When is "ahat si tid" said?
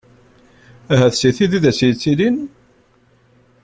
0.93-1.51